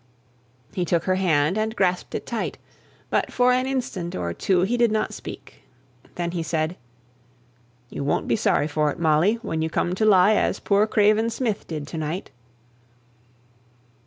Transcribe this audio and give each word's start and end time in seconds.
'"He 0.73 0.83
took 0.83 1.03
her 1.03 1.13
hand, 1.13 1.59
and 1.59 1.75
grasped 1.75 2.15
it 2.15 2.25
tight; 2.25 2.57
but 3.11 3.31
for 3.31 3.51
an 3.51 3.67
instant 3.67 4.15
or 4.15 4.33
two 4.33 4.61
he 4.61 4.75
did 4.75 4.91
not 4.91 5.13
speak. 5.13 5.61
Then 6.15 6.31
he 6.31 6.41
said, 6.41 6.75
"You 7.91 8.03
won't 8.03 8.27
be 8.27 8.35
sorry 8.35 8.67
for 8.67 8.89
it, 8.89 8.97
Molly, 8.97 9.35
when 9.43 9.61
you 9.61 9.69
come 9.69 9.93
to 9.93 10.03
lie 10.05 10.33
as 10.33 10.59
poor 10.59 10.87
Craven 10.87 11.29
Smith 11.29 11.67
did 11.67 11.85
to 11.85 11.99
night." 11.99 12.31